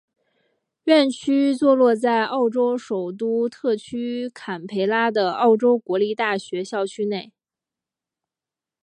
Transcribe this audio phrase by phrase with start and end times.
[0.85, 7.31] 院区座落在澳洲首都特区坎培拉的澳洲国立大学校园内。